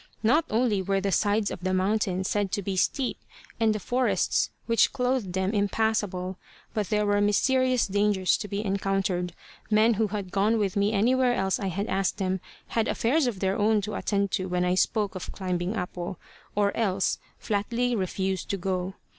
Not 0.23 0.45
only 0.49 0.81
were 0.81 0.99
the 0.99 1.11
sides 1.11 1.51
of 1.51 1.59
the 1.63 1.75
mountain 1.75 2.23
said 2.23 2.51
to 2.53 2.63
be 2.63 2.75
steep, 2.75 3.19
and 3.59 3.71
the 3.75 3.79
forests 3.79 4.49
which 4.65 4.91
clothed 4.91 5.33
them 5.33 5.51
impassable, 5.51 6.39
but 6.73 6.89
there 6.89 7.05
were 7.05 7.21
mysterious 7.21 7.85
dangers 7.85 8.35
to 8.37 8.47
be 8.47 8.65
encountered. 8.65 9.35
Men 9.69 9.93
who 9.93 10.07
had 10.07 10.31
gone 10.31 10.57
with 10.57 10.75
me 10.75 10.91
anywhere 10.91 11.35
else 11.35 11.59
I 11.59 11.67
had 11.67 11.85
asked 11.85 12.17
them, 12.17 12.39
had 12.69 12.87
affairs 12.87 13.27
of 13.27 13.41
their 13.41 13.55
own 13.59 13.79
to 13.81 13.93
attend 13.93 14.31
to 14.31 14.49
when 14.49 14.65
I 14.65 14.73
spoke 14.73 15.13
of 15.13 15.31
climbing 15.31 15.75
Apo, 15.77 16.17
or 16.55 16.75
else 16.75 17.19
flatly 17.37 17.95
refused 17.95 18.49
to 18.49 18.57
go. 18.57 18.95